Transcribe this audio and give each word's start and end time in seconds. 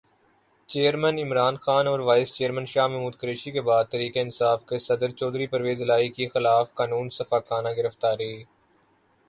chairman 0.69 1.17
Imran 1.19 1.55
Khan 1.63 1.85
اور 1.87 1.99
vice 2.07 2.29
chairman 2.35 2.65
Shah 2.73 2.87
Mahmood 2.87 3.15
Qureshi 3.21 3.51
کے 3.51 3.61
بعد 3.69 3.83
تحریک 3.91 4.17
انصاف 4.17 4.59
کے 4.69 4.77
صدر 4.87 5.09
چودھری 5.19 5.47
پرویزالہٰی 5.47 6.09
کی 6.15 6.25
خلافِ 6.33 6.67
قانون 6.77 7.09
سفّاکانہ 7.17 7.69
گرفتاری 7.77 8.33